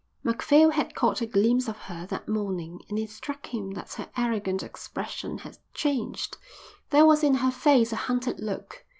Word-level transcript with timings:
Macphail 0.23 0.71
had 0.71 0.95
caught 0.95 1.21
a 1.21 1.27
glimpse 1.27 1.67
of 1.67 1.77
her 1.77 2.07
that 2.07 2.27
morning 2.27 2.81
and 2.89 2.97
it 2.97 3.11
struck 3.11 3.45
him 3.53 3.69
that 3.73 3.93
her 3.93 4.09
arrogant 4.17 4.63
expression 4.63 5.37
had 5.37 5.59
changed. 5.75 6.37
There 6.89 7.05
was 7.05 7.23
in 7.23 7.35
her 7.35 7.51
face 7.51 7.93
a 7.93 7.97
hunted 7.97 8.39
look. 8.39 8.83